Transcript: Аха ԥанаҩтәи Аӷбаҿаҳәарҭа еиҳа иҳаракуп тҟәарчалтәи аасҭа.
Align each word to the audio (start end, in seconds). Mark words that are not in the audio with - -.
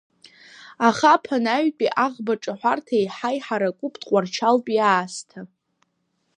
Аха 0.87 1.13
ԥанаҩтәи 1.23 1.89
Аӷбаҿаҳәарҭа 2.05 2.93
еиҳа 2.99 3.29
иҳаракуп 3.37 3.93
тҟәарчалтәи 4.01 4.79
аасҭа. 4.89 5.39